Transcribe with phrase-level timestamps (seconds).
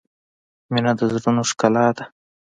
[0.71, 2.03] •مینه د زړونو ښکلا ده.